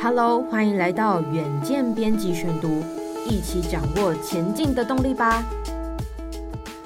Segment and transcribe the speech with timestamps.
[0.00, 2.84] Hello，欢迎来到远见编辑选读，
[3.28, 5.44] 一起掌握前进的动力吧。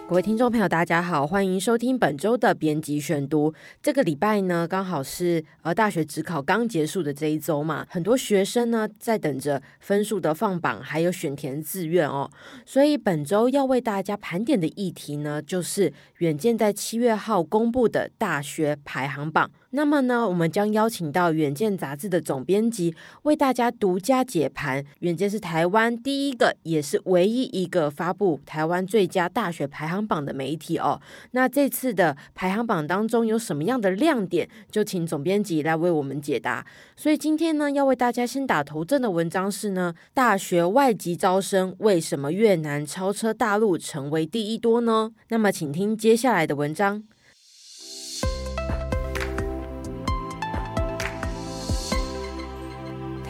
[0.08, 3.52] 各位听众朋友，大家好，欢迎收听本周的编辑选读。
[3.82, 12.30] 这个礼拜呢，刚好是呃大学指考刚结束的这一周嘛，很多学生呢在等着分数的放榜，还有选填志愿哦。
[12.64, 19.50] 所以本周要为大家盘点的议题呢，就是远见在七月号公布的大学排行榜。
[19.74, 24.84] 那么呢，我们将邀请到远见杂志的总编辑为大家独家解盘。
[24.98, 31.00] 远见是台湾第一个，也是唯一一个发布台湾最佳大学排行榜的媒体哦。
[31.30, 34.46] 那这次的排行榜当中有什么样的亮点？
[34.70, 36.66] 就请总编辑来为我们解答。
[36.94, 45.12] 所以今天呢，要为大家先打头阵的文章是呢，大学外籍招生为什么越南超车大陆成为第一多呢？
[45.28, 47.02] 那么请听接下来的文章。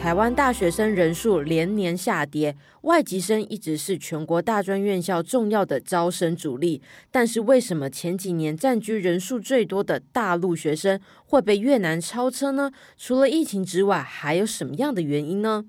[0.03, 6.81] 台湾大学生人数连年下跌，外籍生一直是全国大专院校重要的招生主力。
[7.09, 12.69] 但是，为什么前几年占据人数最多的大陆学生会被越南超车呢？
[12.97, 15.63] 除了疫情之外，还有什么样的原因呢？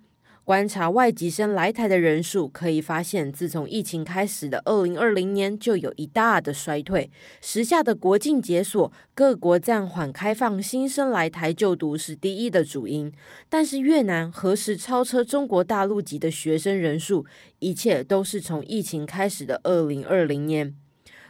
[0.45, 7.11] 观察外籍生来台的人数，可以发现，自从疫情开始的二零二零年，就有一大的衰退。
[7.41, 13.11] 时下的国境解锁，各国暂缓开放新生来台就读是第一的主因。
[13.48, 17.25] 但是越南何时超车中国大陆籍的学生人数？
[17.61, 20.77] 一切都是从疫情开始的二零二零年。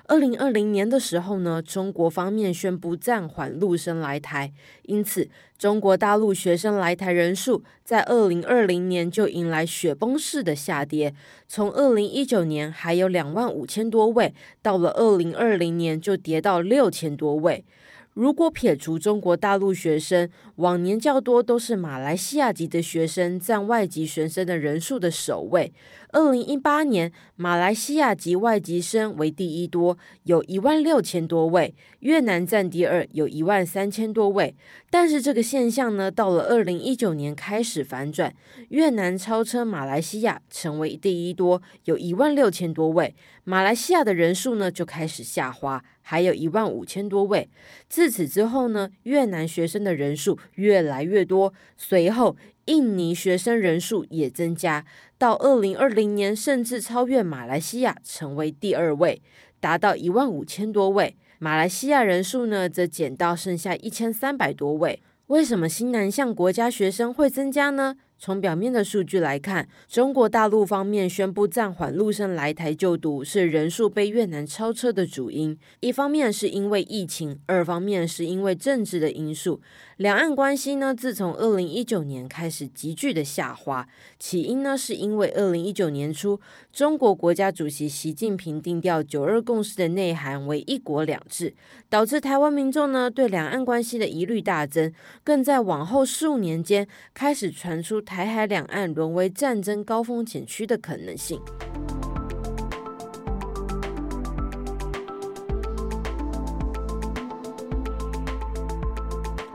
[0.06, 4.52] 二零二零年的时候呢，中国方面宣布暂缓陆生来台，
[4.82, 11.14] 因此中国大陆学生来台人数在二零二零年就迎来雪崩式的下跌，
[11.48, 17.64] 从二零一九年还有两万五千多位，到了二零二零年就跌到六千多位。
[18.12, 25.72] 如果撇除中国大陆学生，往年较多都是马来西亚籍的学生占外籍学生的人数的首位。
[26.14, 34.54] 二零一八年，马来西亚籍外籍生为第一多，有一万六千多位；越南占第二，有一万三千多位。
[34.88, 38.32] 但是这个现象呢，到了二零一九年开始反转，
[38.68, 47.48] 越南超车马来西亚成为第一多，有一万六千多位；马来西亚的人数呢就开始下滑，还有一万五千多位。
[47.88, 52.36] 自此之后呢，越南学生的人数越来越多，随后。
[52.66, 54.84] 印尼学生人数也增加，
[55.18, 59.20] 到二零二零年甚至超越马来西亚，成为第二位，
[59.60, 61.16] 达到一万五千多位。
[61.38, 65.02] 马来西亚人数呢，则减到剩下一千三百多位。
[65.26, 67.96] 为什么新南向国家学生会增加呢？
[68.24, 75.58] 从表面的数据来看，中国大陆方面宣布暂缓陆生来台就读，是人数被越南超车的主因。
[75.80, 79.60] 一方面是因为疫情，二方面是因为政治的因素。
[79.98, 83.86] 两岸关系呢，自从二零一九年开始急剧的下滑。
[84.18, 86.40] 起因呢，是因为二零一九年初，
[86.72, 91.54] 中国国家主席习近平定调“九二共识”的内涵为“一国两制”，
[91.90, 94.90] 导致台湾民众呢对两岸关系的疑虑大增，
[95.22, 98.13] 更在往后数年间开始传出台。
[98.14, 101.40] 台海两岸沦为战争高风险区的可能性。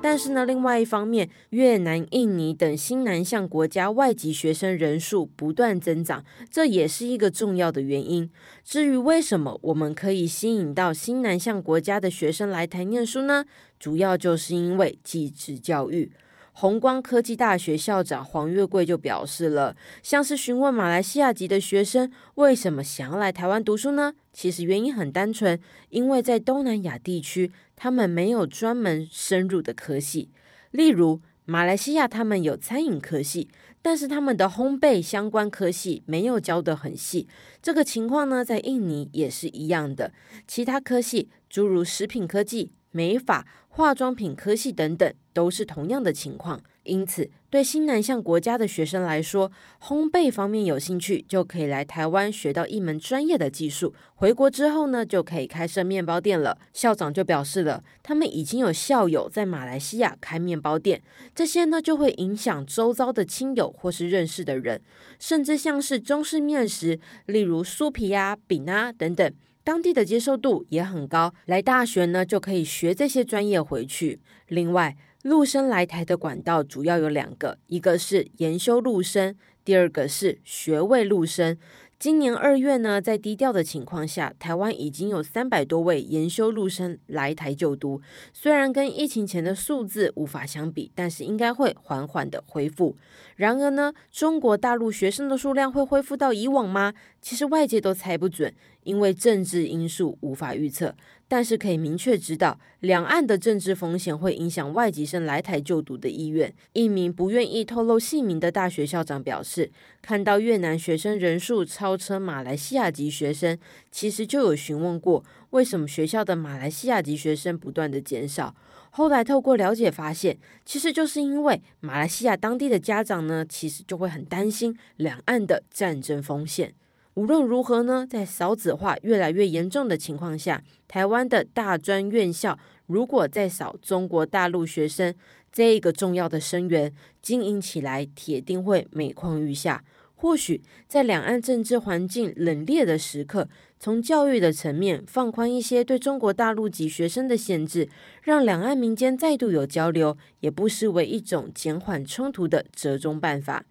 [0.01, 8.29] 但是呢，另外一方面，越南、印尼等新南向国家外籍学生人数不断增长，这也是一个重要的原因。
[8.65, 13.45] 至于为什么我们可以吸引到新南向国家的学生来台念书呢？
[13.79, 16.11] 主要就是因为技职教育。
[16.51, 24.13] 宏光科技大学校长黄月桂就表示了，像是询问马来西亚籍的学生为什么想要来台湾读书呢？
[24.33, 30.29] 其实原因很单纯，因为在东南亚地区，他们没有专门深入的科系。
[30.71, 33.47] 例如马来西亚，他们有餐饮科系，
[33.81, 37.27] 但是他们的烘焙相关科系没有教得很细。
[37.61, 40.11] 这个情况呢，在印尼也是一样的，
[40.45, 42.71] 其他科系诸如食品科技。
[42.91, 46.61] 美发、化妆品科系等等，都是同样的情况。
[46.83, 53.93] 因此，对新南向国家的学生来说，烘焙方面有兴趣，就可以来台湾学到一门专业的技术。
[54.15, 56.57] 回国之后呢，就可以开设面包店了。
[56.73, 60.99] 校长就表示了，他们已经有校友在马来西亚开面包店，
[61.35, 64.81] 这些呢就会影响周遭的亲友或是认识的人，
[65.19, 69.31] 甚至像是中式面食，例如酥皮啊、饼啊等等。
[69.69, 74.19] 当地的接受度也很高，来大学呢就可以学这些专业回去。
[74.47, 81.55] 另外，陆生来台的管道主要有两个，一个是研修陆生，第二个是学位陆生。
[81.99, 88.01] 今年二月呢，在低调的情况下，台湾已经有三百多位研修陆生来台就读。
[88.33, 92.95] 虽然跟疫情前的数字无法相比，但是应该会缓缓的恢复。
[93.35, 96.93] 然而呢，中国大陆学生的数量会恢复到以往吗？
[97.21, 98.53] 其实外界都猜不准，
[98.83, 100.95] 因为政治因素无法预测。
[101.27, 106.51] 但是可以明确知道，两岸的政治风险会影响外籍生来台就读的意愿。
[106.73, 109.71] 一名不愿意透露姓名的大学校长表示，
[110.01, 113.55] 看到越南学生人数超车马来西亚籍学生，
[113.91, 118.55] 其实就有询问过，为什么学校的马来西亚籍学生不断的减少。
[118.89, 120.35] 后来透过了解发现，
[120.65, 126.73] 其实就是因为马来西亚当地的家长呢，其实就会很担心两岸的战争风险。
[127.19, 132.57] 无论如何呢，在少子化越来越严重的情况下，台湾的大专院校
[132.87, 135.13] 如果再少中国大陆学生
[135.51, 139.83] 这个重要的生源，经营起来铁定会每况愈下。
[140.15, 147.89] 或许在两岸政治环境冷冽的时刻，从教育的层面放宽一些对中国大陆籍学生的限制，
[148.23, 153.65] 让两岸民间再度有交流，也不失为一种减缓冲突的折中办法。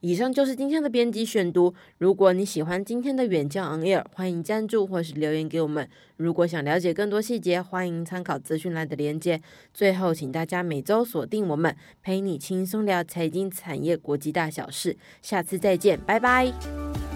[0.00, 1.74] 以上就是今天的编辑选读。
[1.98, 5.88] 如果你喜欢今天的远见 On Air，欢迎赞助或是留言给我们。
[6.16, 9.40] 如果想了解更多细节，欢迎参考资讯栏的连接。
[9.74, 14.96] 最后，请大家每周锁定我们，陪你轻松聊财经、产业、国际大小事。
[15.20, 17.09] 下次再见，拜拜。